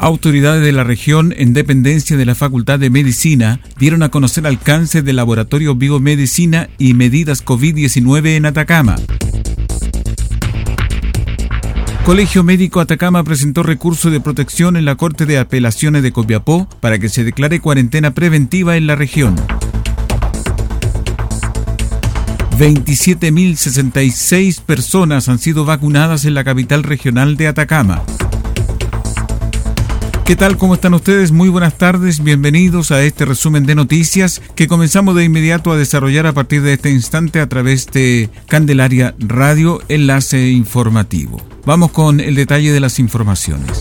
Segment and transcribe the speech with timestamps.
[0.00, 5.02] Autoridades de la región en dependencia de la Facultad de Medicina dieron a conocer alcance
[5.02, 8.94] del laboratorio Biomedicina y medidas COVID-19 en Atacama.
[12.04, 17.00] Colegio Médico Atacama presentó recurso de protección en la Corte de Apelaciones de Copiapó para
[17.00, 19.34] que se declare cuarentena preventiva en la región.
[22.56, 28.04] 27.066 personas han sido vacunadas en la capital regional de Atacama.
[30.28, 30.58] ¿Qué tal?
[30.58, 31.32] ¿Cómo están ustedes?
[31.32, 36.26] Muy buenas tardes, bienvenidos a este resumen de noticias que comenzamos de inmediato a desarrollar
[36.26, 41.40] a partir de este instante a través de Candelaria Radio, enlace informativo.
[41.64, 43.80] Vamos con el detalle de las informaciones.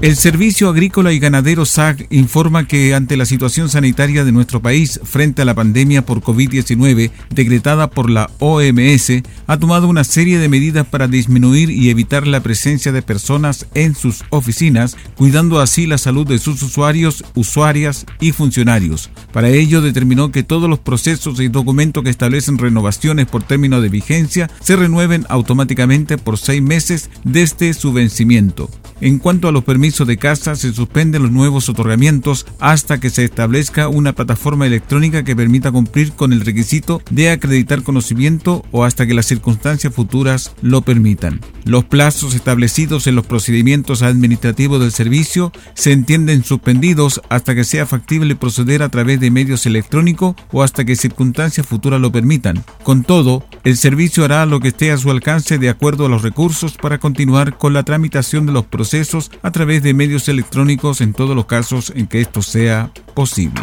[0.00, 5.00] El Servicio Agrícola y Ganadero SAG informa que ante la situación sanitaria de nuestro país
[5.02, 10.48] frente a la pandemia por COVID-19 decretada por la OMS, ha tomado una serie de
[10.48, 15.98] medidas para disminuir y evitar la presencia de personas en sus oficinas, cuidando así la
[15.98, 19.10] salud de sus usuarios, usuarias y funcionarios.
[19.32, 23.88] Para ello determinó que todos los procesos y documentos que establecen renovaciones por término de
[23.88, 28.70] vigencia se renueven automáticamente por seis meses desde su vencimiento.
[29.00, 33.24] En cuanto a los permisos de casa, se suspenden los nuevos otorgamientos hasta que se
[33.24, 39.06] establezca una plataforma electrónica que permita cumplir con el requisito de acreditar conocimiento o hasta
[39.06, 41.40] que las circunstancias futuras lo permitan.
[41.64, 47.86] Los plazos establecidos en los procedimientos administrativos del servicio se entienden suspendidos hasta que sea
[47.86, 52.62] factible proceder a través de medios electrónicos o hasta que circunstancias futuras lo permitan.
[52.82, 56.22] Con todo, el servicio hará lo que esté a su alcance de acuerdo a los
[56.22, 61.12] recursos para continuar con la tramitación de los procesos a través de medios electrónicos en
[61.12, 63.62] todos los casos en que esto sea posible.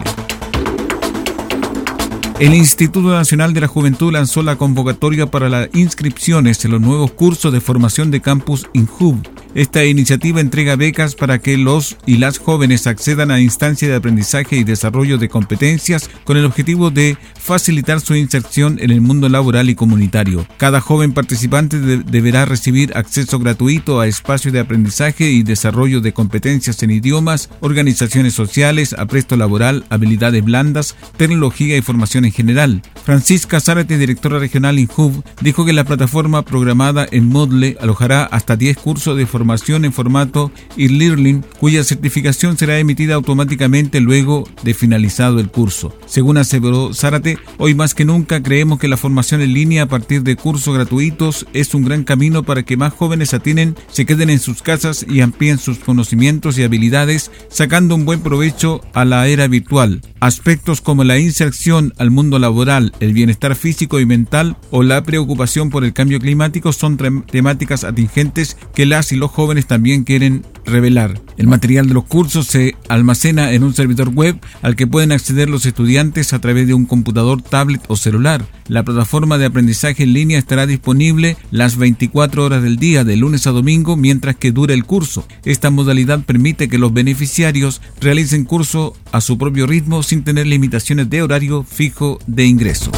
[2.40, 7.12] El Instituto Nacional de la Juventud lanzó la convocatoria para las inscripciones en los nuevos
[7.12, 12.40] cursos de formación de campus INJUB esta iniciativa entrega becas para que los y las
[12.40, 18.02] jóvenes accedan a instancias de aprendizaje y desarrollo de competencias con el objetivo de facilitar
[18.02, 20.46] su inserción en el mundo laboral y comunitario.
[20.58, 26.84] Cada joven participante deberá recibir acceso gratuito a espacios de aprendizaje y desarrollo de competencias
[26.84, 32.82] en idiomas, organizaciones sociales, apresto laboral, habilidades blandas, tecnología y formación en general.
[33.06, 38.78] Francisca Zárate, directora regional INJUB, dijo que la plataforma programada en Moodle alojará hasta 10
[38.78, 45.50] cursos de formación en formato e-learning, cuya certificación será emitida automáticamente luego de finalizado el
[45.50, 45.98] curso.
[46.08, 50.24] Según aseveró Zárate, hoy más que nunca creemos que la formación en línea a partir
[50.24, 54.40] de cursos gratuitos es un gran camino para que más jóvenes atienen, se queden en
[54.40, 59.48] sus casas y amplíen sus conocimientos y habilidades, sacando un buen provecho a la era
[59.48, 60.02] virtual.
[60.20, 65.70] Aspectos como la inserción al mundo laboral, el bienestar físico y mental o la preocupación
[65.70, 71.20] por el cambio climático son temáticas atingentes que las y los jóvenes también quieren revelar.
[71.38, 75.50] El material de los cursos se almacena en un servidor web al que pueden acceder
[75.50, 78.46] los estudiantes a través de un computador, tablet o celular.
[78.70, 83.46] La plataforma de aprendizaje en línea estará disponible las 24 horas del día, de lunes
[83.46, 85.28] a domingo, mientras que dure el curso.
[85.44, 91.10] Esta modalidad permite que los beneficiarios realicen curso a su propio ritmo sin tener limitaciones
[91.10, 92.90] de horario fijo de ingreso.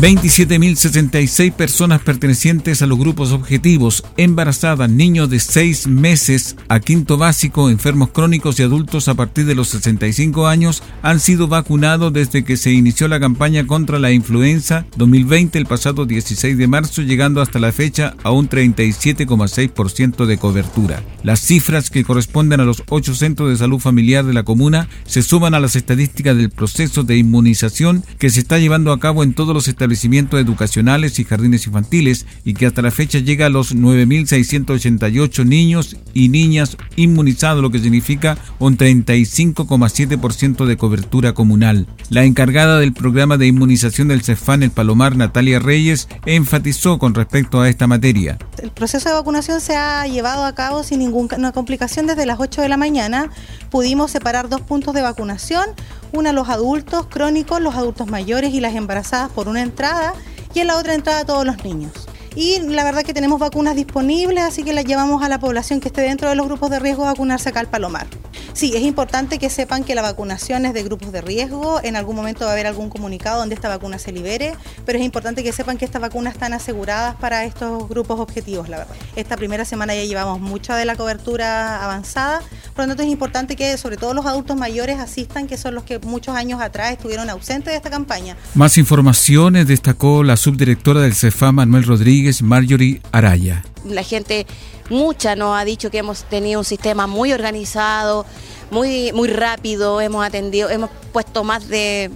[0.00, 7.68] 27.066 personas pertenecientes a los grupos objetivos, embarazadas, niños de 6 meses a quinto básico,
[7.68, 12.56] enfermos crónicos y adultos a partir de los 65 años han sido vacunados desde que
[12.56, 17.58] se inició la campaña contra la influenza 2020 el pasado 16 de marzo, llegando hasta
[17.58, 21.02] la fecha a un 37,6% de cobertura.
[21.24, 25.22] Las cifras que corresponden a los ocho centros de salud familiar de la comuna se
[25.22, 29.34] suman a las estadísticas del proceso de inmunización que se está llevando a cabo en
[29.34, 33.48] todos los establecimientos establecimientos educacionales y jardines infantiles y que hasta la fecha llega a
[33.48, 41.86] los 9.688 niños y niñas inmunizados, lo que significa un 35,7% de cobertura comunal.
[42.10, 47.62] La encargada del programa de inmunización del CEFAN, el Palomar, Natalia Reyes, enfatizó con respecto
[47.62, 48.36] a esta materia.
[48.62, 52.60] El proceso de vacunación se ha llevado a cabo sin ninguna complicación desde las 8
[52.60, 53.30] de la mañana.
[53.70, 55.64] Pudimos separar dos puntos de vacunación,
[56.12, 60.14] una los adultos crónicos, los adultos mayores y las embarazadas por una entrada
[60.54, 62.07] y en la otra entrada todos los niños.
[62.34, 65.88] Y la verdad que tenemos vacunas disponibles, así que las llevamos a la población que
[65.88, 68.06] esté dentro de los grupos de riesgo a vacunarse acá al Palomar.
[68.52, 71.80] Sí, es importante que sepan que la vacunación es de grupos de riesgo.
[71.82, 74.54] En algún momento va a haber algún comunicado donde esta vacuna se libere,
[74.84, 78.78] pero es importante que sepan que estas vacunas están aseguradas para estos grupos objetivos, la
[78.78, 78.94] verdad.
[79.16, 82.40] Esta primera semana ya llevamos mucha de la cobertura avanzada,
[82.74, 85.84] por lo tanto es importante que sobre todo los adultos mayores asistan, que son los
[85.84, 88.36] que muchos años atrás estuvieron ausentes de esta campaña.
[88.54, 93.64] Más informaciones destacó la subdirectora del CEFA, Manuel Rodríguez, Marjorie Araya.
[93.84, 94.46] La gente
[94.90, 98.26] mucha nos ha dicho que hemos tenido un sistema muy organizado,
[98.70, 102.10] muy, muy rápido, hemos atendido, hemos puesto más de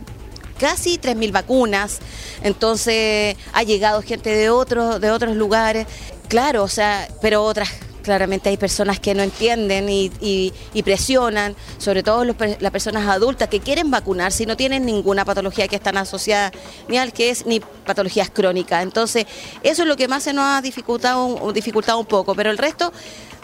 [0.59, 1.99] casi 3.000 vacunas,
[2.43, 5.87] entonces ha llegado gente de otros, de otros lugares,
[6.29, 7.69] claro, o sea, pero otras
[8.03, 10.53] Claramente hay personas que no entienden y,
[10.85, 15.77] presionan, sobre todo las personas adultas que quieren vacunarse y no tienen ninguna patología que
[15.77, 16.51] están asociada
[16.89, 18.83] ni al que es ni patologías crónicas.
[18.83, 19.27] Entonces,
[19.63, 22.93] eso es lo que más se nos ha dificultado, un poco, pero el resto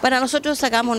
[0.01, 0.99] para nosotros sacamos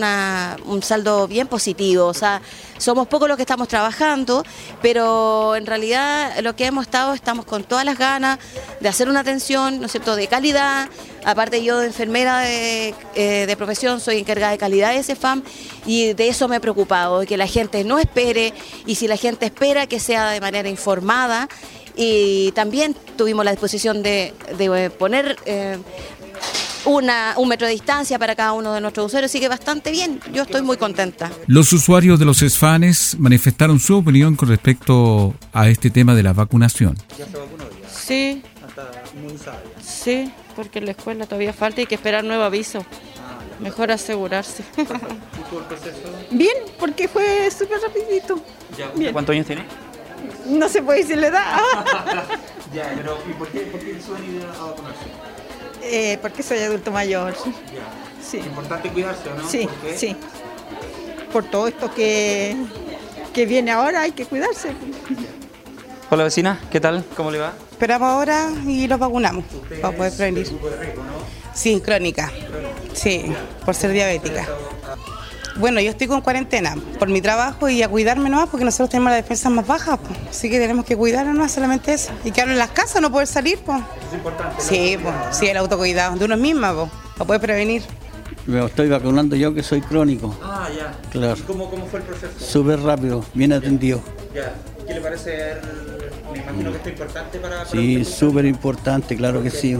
[0.66, 2.06] un saldo bien positivo.
[2.06, 2.42] O sea,
[2.78, 4.44] somos pocos los que estamos trabajando,
[4.82, 8.38] pero en realidad lo que hemos estado, estamos con todas las ganas
[8.80, 10.88] de hacer una atención, ¿no es cierto?, de calidad.
[11.24, 15.42] Aparte yo de enfermera de, eh, de profesión soy encargada de calidad de CEFAM
[15.86, 18.52] y de eso me he preocupado, de que la gente no espere
[18.86, 21.48] y si la gente espera que sea de manera informada
[21.96, 24.32] y también tuvimos la disposición de,
[24.98, 25.76] poner eh,
[26.84, 30.20] una, un metro de distancia para cada uno de nuestros usuarios, así que bastante bien,
[30.32, 31.30] yo estoy muy contenta.
[31.46, 36.32] Los usuarios de los ESFANES manifestaron su opinión con respecto a este tema de la
[36.32, 36.96] vacunación.
[37.18, 37.88] ¿Ya se vacunó ya?
[37.88, 38.42] Sí.
[38.66, 42.84] ¿Hasta inmunizada Sí, porque en la escuela todavía falta y hay que esperar nuevo aviso.
[43.18, 44.64] Ah, Mejor asegurarse.
[44.76, 45.98] ¿Y el proceso?
[46.30, 48.40] Bien, porque fue súper rapidito.
[48.76, 49.64] Ya, ¿Cuántos años tiene?
[50.46, 51.56] No se puede decir la edad.
[52.74, 55.04] ya, pero ¿y por qué, por qué a vacunarse?
[55.82, 57.34] Eh, porque soy adulto mayor.
[58.22, 58.38] Sí.
[58.38, 59.48] Es importante cuidarse, ¿no?
[59.48, 60.16] Sí, sí.
[61.32, 62.56] Por todo esto que,
[63.32, 64.72] que viene ahora hay que cuidarse.
[66.10, 67.04] Hola vecina, ¿qué tal?
[67.16, 67.52] ¿Cómo le va?
[67.80, 69.42] Esperamos ahora y los vacunamos
[69.80, 70.46] para poder prevenir.
[70.48, 71.12] Grupo de riesgo, ¿no?
[71.54, 72.30] Sí, crónica.
[72.92, 73.24] Sí,
[73.64, 74.46] por ser diabética.
[75.56, 79.12] Bueno, yo estoy con cuarentena por mi trabajo y a cuidarme nomás porque nosotros tenemos
[79.12, 80.18] las defensas más bajas, pues.
[80.28, 82.12] así que tenemos que cuidarnos más solamente eso.
[82.22, 83.78] Y quedarnos en las casas, no poder salir, pues.
[84.08, 84.56] Es importante.
[84.62, 87.82] Sí, pues, sí, el autocuidado de uno misma, pues, para poder prevenir.
[88.44, 90.36] Me estoy vacunando yo que soy crónico.
[90.42, 90.92] Ah, ya.
[91.10, 91.34] Claro.
[91.38, 92.34] ¿Y cómo, cómo fue el proceso?
[92.38, 94.02] Súper rápido, bien atendido.
[94.34, 94.52] Ya.
[94.86, 95.52] ¿Qué le parece?
[95.52, 95.89] el-
[96.32, 97.64] Me imagino que esto es importante para...
[97.64, 99.76] para Sí, súper importante, claro que sí.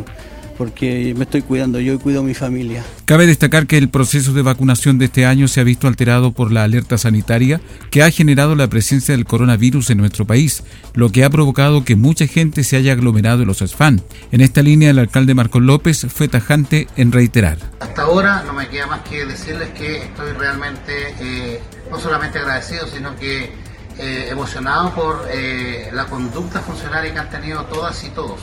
[0.59, 2.85] Porque me estoy cuidando yo y cuido a mi familia.
[3.07, 6.53] Cabe destacar que el proceso de vacunación de este año se ha visto alterado por
[6.53, 10.63] la alerta sanitaria que ha generado la presencia del coronavirus en nuestro país,
[10.93, 14.03] lo que ha provocado que mucha gente se haya aglomerado en los SFAN.
[14.33, 17.57] En esta línea, el alcalde Marcos López fue tajante en reiterar.
[17.81, 22.87] Hasta ahora no me queda más que decirles que estoy realmente eh, no solamente agradecido,
[22.87, 23.51] sino que
[23.99, 28.41] eh, emocionado por eh, la conducta funcionaria que han tenido todas y todos.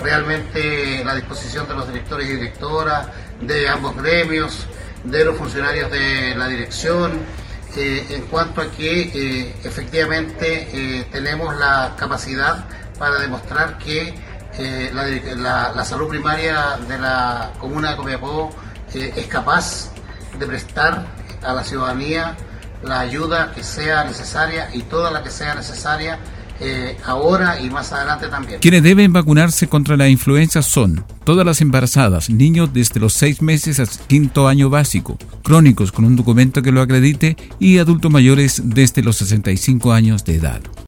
[0.00, 3.08] Realmente la disposición de los directores y directoras,
[3.40, 4.66] de ambos gremios,
[5.04, 7.12] de los funcionarios de la dirección,
[7.76, 12.64] eh, en cuanto a que efectivamente tenemos la capacidad
[12.98, 14.14] para demostrar que
[14.92, 18.50] la, la- salud primaria de la comuna de Copiapó
[18.92, 19.90] es capaz
[20.38, 21.06] de prestar
[21.44, 22.36] a la ciudadanía
[22.82, 26.18] la ayuda que sea necesaria y toda la que sea necesaria
[26.60, 28.60] eh, ahora y más adelante también.
[28.60, 33.78] Quienes deben vacunarse contra la influenza son todas las embarazadas, niños desde los 6 meses
[33.78, 39.02] al quinto año básico, crónicos con un documento que lo acredite y adultos mayores desde
[39.02, 40.60] los 65 años de edad.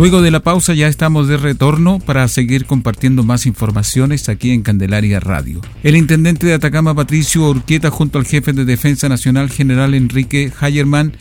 [0.00, 4.62] Luego de la pausa ya estamos de retorno para seguir compartiendo más informaciones aquí en
[4.62, 5.60] Candelaria Radio.
[5.82, 11.12] El intendente de Atacama, Patricio Urquieta, junto al jefe de Defensa Nacional, general Enrique Hayerman,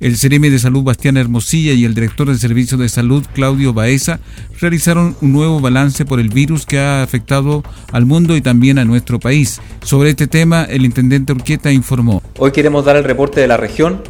[0.00, 4.18] el Ceremi de Salud Bastián Hermosilla y el director de Servicio de Salud Claudio Baeza
[4.60, 7.62] realizaron un nuevo balance por el virus que ha afectado
[7.92, 9.60] al mundo y también a nuestro país.
[9.84, 12.20] Sobre este tema, el intendente Urquieta informó.
[12.38, 14.02] Hoy queremos dar el reporte de la región,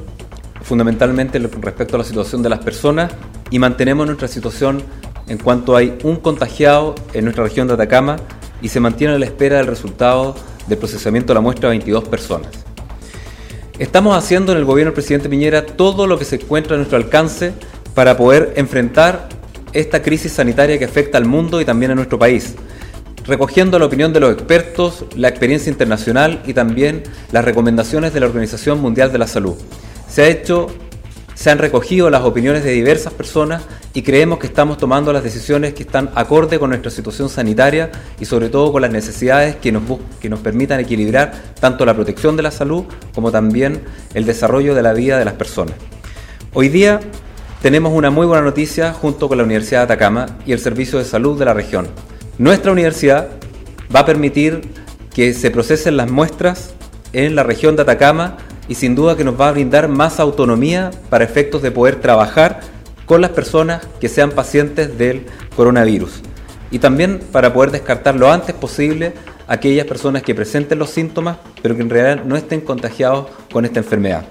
[0.65, 3.13] fundamentalmente respecto a la situación de las personas
[3.51, 4.83] y mantenemos nuestra situación
[5.29, 8.17] en cuanto hay un contagiado en nuestra región de Atacama
[8.61, 10.35] y se mantiene a la espera del resultado
[10.67, 12.49] del procesamiento de la muestra de 22 personas.
[13.79, 16.97] Estamos haciendo en el gobierno del presidente Piñera todo lo que se encuentra a nuestro
[16.97, 17.53] alcance
[17.95, 19.29] para poder enfrentar
[19.73, 22.55] esta crisis sanitaria que afecta al mundo y también a nuestro país,
[23.27, 27.03] recogiendo la opinión de los expertos, la experiencia internacional y también
[27.33, 29.57] las recomendaciones de la Organización Mundial de la Salud.
[30.15, 30.69] Se ha hecho
[31.35, 35.75] se han recogido las opiniones de diversas personas y creemos que estamos tomando las decisiones
[35.75, 37.91] que están acorde con nuestra situación sanitaria
[38.21, 39.83] y sobre todo con las necesidades que nos,
[40.21, 43.83] que nos permitan equilibrar tanto la protección de la salud como también
[44.15, 45.75] el desarrollo de la vida de las personas.
[46.53, 47.01] Hoy día
[47.61, 51.07] tenemos una muy buena noticia junto con la Universidad de Atacama y el Servicio de
[51.07, 51.89] Salud de la región.
[52.39, 53.31] Nuestra universidad
[53.93, 54.61] va a permitir
[55.13, 56.73] que se procesen las muestras
[57.13, 58.37] en la región de Atacama
[58.69, 62.61] y sin duda que nos va a brindar más autonomía para efectos de poder trabajar
[63.07, 66.23] con las personas que sean pacientes del coronavirus
[66.71, 69.13] y también para poder descartar lo antes posible
[69.47, 73.81] aquellas personas que presenten los síntomas pero que en realidad no estén contagiados con esta
[73.81, 74.25] enfermedad.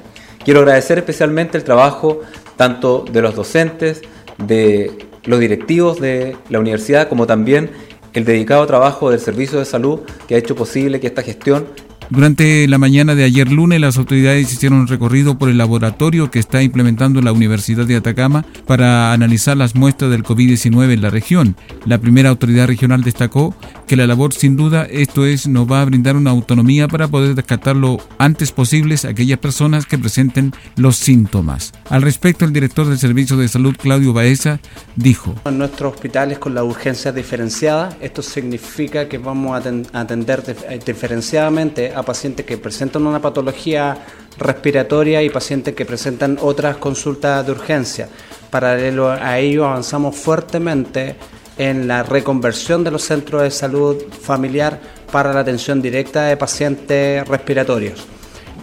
[0.44, 2.22] Quiero agradecer especialmente el trabajo
[2.58, 4.02] tanto de los docentes,
[4.38, 4.92] de
[5.24, 7.72] los directivos de la universidad, como también
[8.14, 11.68] el dedicado trabajo del Servicio de Salud que ha hecho posible que esta gestión
[12.10, 16.40] durante la mañana de ayer lunes, las autoridades hicieron un recorrido por el laboratorio que
[16.40, 21.56] está implementando la Universidad de Atacama para analizar las muestras del COVID-19 en la región.
[21.86, 23.56] La primera autoridad regional destacó
[23.88, 27.36] que la labor sin duda esto es nos va a brindar una autonomía para poder
[27.36, 31.74] descartar lo antes posible a aquellas personas que presenten los síntomas.
[31.90, 34.60] Al respecto, el director del Servicio de Salud, Claudio Baeza,
[34.96, 35.36] dijo.
[35.46, 40.44] En nuestros hospitales con la urgencia diferenciada, esto significa que vamos a atender
[40.86, 43.98] diferenciadamente a pacientes que presentan una patología
[44.38, 48.10] respiratoria y pacientes que presentan otras consultas de urgencia.
[48.50, 51.16] Paralelo a ello avanzamos fuertemente
[51.58, 54.80] en la reconversión de los centros de salud familiar
[55.12, 58.08] para la atención directa de pacientes respiratorios.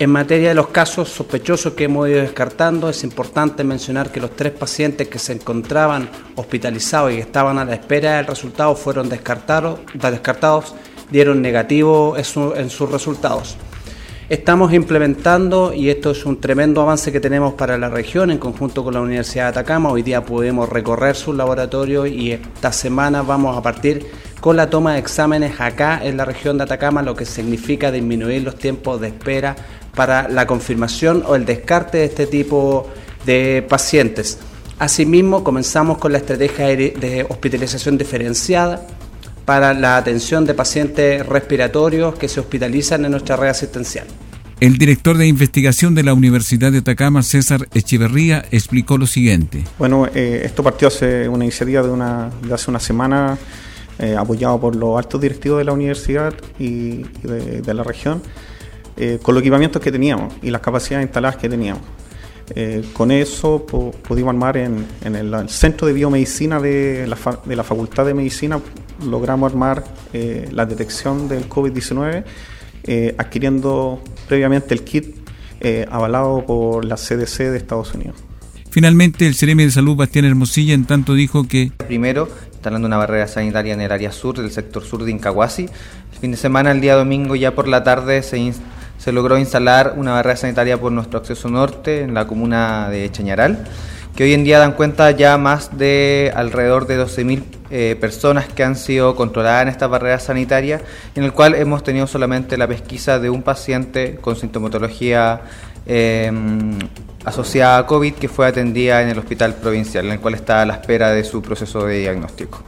[0.01, 4.35] En materia de los casos sospechosos que hemos ido descartando, es importante mencionar que los
[4.35, 9.81] tres pacientes que se encontraban hospitalizados y estaban a la espera del resultado fueron descartados,
[9.93, 10.75] descartados
[11.11, 12.25] dieron negativo en,
[12.71, 13.57] sus resultados.
[14.29, 18.85] Estamos implementando, y esto es un tremendo avance que tenemos para la región en conjunto
[18.85, 23.59] con la Universidad de Atacama, hoy día podemos recorrer su laboratorio y esta semana vamos
[23.59, 24.07] a partir
[24.41, 28.43] con la toma de exámenes acá en la región de Atacama, lo que significa disminuir
[28.45, 29.57] los tiempos de espera
[29.97, 32.87] para la confirmación o el descarte de este tipo
[33.27, 34.39] de pacientes.
[34.79, 38.87] Asimismo, comenzamos con la estrategia de hospitalización diferenciada,
[39.51, 44.07] para la atención de pacientes respiratorios que se hospitalizan en nuestra red asistencial.
[44.61, 49.65] El director de investigación de la Universidad de Atacama, César Echeverría, explicó lo siguiente.
[49.77, 53.37] Bueno, eh, esto partió hace una iniciativa de, una, de hace una semana,
[53.99, 58.23] eh, apoyado por los altos directivos de la universidad y, de, la región,
[58.97, 61.83] eh, con los equipamientos que teníamos y las capacidades instaladas que teníamos.
[62.55, 68.05] Eh, con eso pudimos armar en, el, centro de biomedicina de la, de la, Facultad
[68.07, 68.61] de Medicina,
[69.05, 72.25] logramos armar eh, la detección del COVID-19
[72.85, 75.17] eh, adquiriendo previamente el kit
[75.91, 78.17] avalado por la CDC de Estados Unidos.
[78.71, 81.71] Finalmente, el Ceremi de Salud Bastián Hermosilla en tanto dijo que...
[81.87, 85.65] Primero, instalando una barrera sanitaria en el área sur del sector sur de Incahuasi.
[85.65, 88.53] El fin de semana, el día domingo, ya por la tarde, se
[89.01, 93.65] se logró instalar una barrera sanitaria por nuestro acceso norte en la comuna de Chañaral,
[94.15, 98.65] que hoy en día dan cuenta ya más de alrededor de 12.000 eh, personas que
[98.65, 100.83] han sido controladas en esta barrera sanitaria,
[101.15, 105.43] en el cual hemos tenido solamente la pesquisa de un paciente con sintomatología
[105.87, 106.31] eh,
[107.25, 110.67] asociada a COVID que fue atendida en el hospital provincial, en el cual está a
[110.67, 112.63] la espera de su proceso de diagnóstico.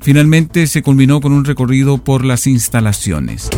[0.00, 3.50] Finalmente se culminó con un recorrido por las instalaciones.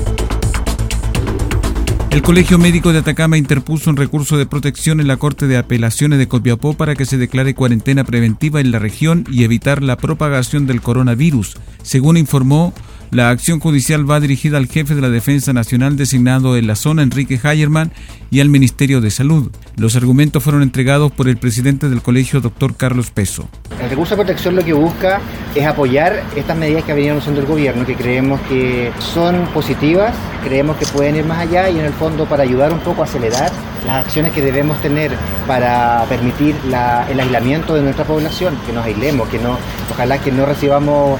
[2.10, 6.18] El Colegio Médico de Atacama interpuso un recurso de protección en la Corte de Apelaciones
[6.18, 10.66] de Copiapó para que se declare cuarentena preventiva en la región y evitar la propagación
[10.66, 11.56] del coronavirus.
[11.84, 12.74] Según informó
[13.10, 17.02] la acción judicial va dirigida al jefe de la Defensa Nacional designado en la zona,
[17.02, 17.90] Enrique Hayerman,
[18.30, 19.50] y al Ministerio de Salud.
[19.76, 23.48] Los argumentos fueron entregados por el presidente del colegio, doctor Carlos Peso.
[23.82, 25.20] El recurso de protección lo que busca
[25.54, 30.14] es apoyar estas medidas que ha venido anunciando el gobierno, que creemos que son positivas,
[30.44, 33.04] creemos que pueden ir más allá y en el fondo para ayudar un poco a
[33.04, 33.50] acelerar
[33.86, 35.12] las acciones que debemos tener
[35.46, 39.56] para permitir el aislamiento de nuestra población, que nos aislemos, que no,
[39.90, 41.18] ojalá que no recibamos,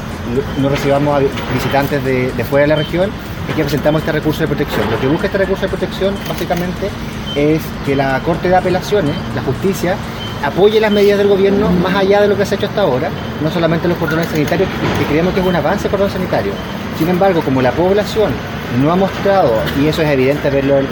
[0.61, 1.23] no recibamos
[1.55, 3.11] visitantes de, de fuera de la región
[3.49, 4.83] es que presentamos este recurso de protección.
[4.91, 6.91] Lo que busca este recurso de protección básicamente
[7.35, 9.97] es que la Corte de Apelaciones, la justicia,
[10.45, 13.09] apoye las medidas del gobierno más allá de lo que se ha hecho hasta ahora,
[13.43, 14.69] no solamente los cordones sanitarios,
[14.99, 16.53] que creemos que es un avance el cordón sanitario.
[16.99, 18.31] Sin embargo, como la población
[18.79, 20.87] no ha mostrado, y eso es evidente verlo el,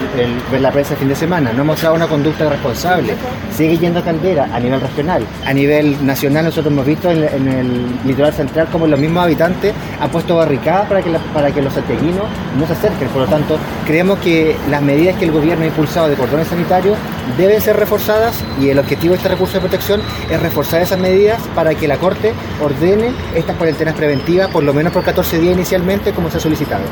[0.51, 3.13] ver la prensa el fin de semana, no ha mostrado una conducta responsable,
[3.55, 5.25] sigue yendo a Caldera a nivel regional.
[5.45, 10.09] A nivel nacional nosotros hemos visto en, el litoral central como los mismos habitantes han
[10.09, 12.25] puesto barricadas para que, para que los santiaguinos
[12.57, 13.07] no se acerquen.
[13.09, 16.97] Por lo tanto, creemos que las medidas que el gobierno ha impulsado de cordones sanitarios
[17.37, 21.39] deben ser reforzadas y el objetivo de este recurso de protección es reforzar esas medidas
[21.55, 26.11] para que la Corte ordene estas cuarentenas preventivas por lo menos por 14 días inicialmente
[26.11, 26.83] como se ha solicitado.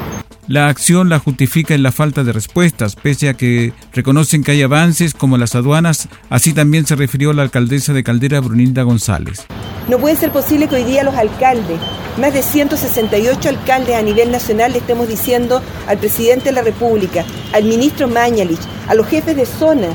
[0.48, 4.62] La acción la justifica en la falta de respuestas, pese a que reconocen que hay
[4.62, 9.46] avances como las aduanas, así también se refirió la alcaldesa de Caldera, Brunilda González.
[9.89, 11.82] No puede ser posible que hoy día los alcaldes,
[12.18, 17.25] más de 168 alcaldes a nivel nacional, le estemos diciendo al presidente de la República,
[17.51, 19.89] al ministro Mañalich, a los jefes de zona,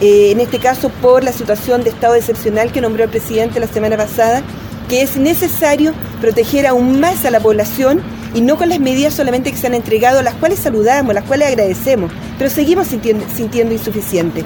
[0.00, 3.66] eh, en este caso por la situación de estado excepcional que nombró el presidente la
[3.66, 4.42] semana pasada,
[4.88, 5.92] que es necesario
[6.22, 8.00] proteger aún más a la población
[8.34, 11.48] y no con las medidas solamente que se han entregado, las cuales saludamos, las cuales
[11.48, 14.44] agradecemos, pero seguimos sintiendo, sintiendo insuficiente.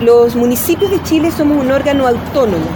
[0.00, 2.66] Los, municipios de Chile somos un órgano autónomo,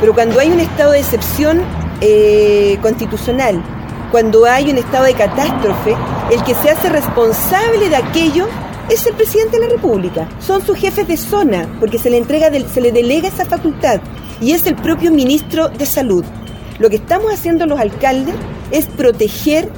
[0.00, 1.62] pero cuando hay un estado de excepción
[2.00, 3.62] eh, constitucional,
[4.10, 5.96] cuando hay un estado de catástrofe,
[6.30, 8.46] el que se hace responsable de aquello
[8.88, 10.28] es el presidente de la República.
[10.38, 14.00] Son sus jefes de zona, porque se le entrega, se le delega esa facultad,
[14.40, 16.24] y es el propio ministro de Salud.
[16.78, 18.34] Lo que estamos haciendo los alcaldes
[18.70, 19.70] es proteger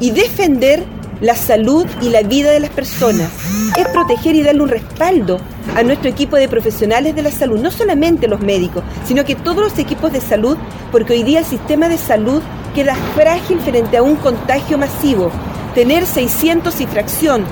[0.00, 0.84] y defender
[1.20, 3.30] la salud y la vida de las personas.
[3.76, 5.38] Es proteger y darle un respaldo
[5.74, 9.62] a nuestro equipo de profesionales de la salud, no solamente los médicos, sino que todos
[9.62, 10.56] los equipos de salud,
[10.92, 12.42] porque hoy día el sistema de salud
[12.74, 15.30] queda frágil frente a un contagio masivo.
[15.74, 17.44] Tener 600 y fracción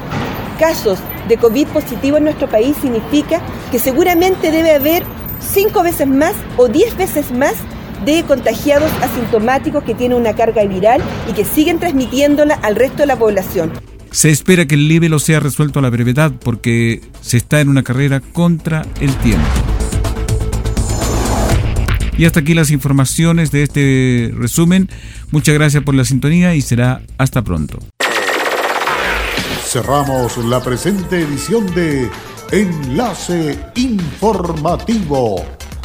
[0.59, 5.05] casos de COVID positivo en nuestro país significa que seguramente debe haber
[5.41, 7.55] cinco veces más o diez veces más
[8.07, 13.07] de contagiados asintomáticos que tienen una carga viral y que siguen transmitiéndola al resto de
[13.07, 13.73] la población.
[14.13, 17.83] Se espera que el libelo sea resuelto a la brevedad porque se está en una
[17.83, 19.45] carrera contra el tiempo.
[22.17, 24.89] Y hasta aquí las informaciones de este resumen.
[25.33, 27.79] Muchas gracias por la sintonía y será hasta pronto.
[29.67, 32.09] Cerramos la presente edición de
[32.53, 35.56] Enlace Informativo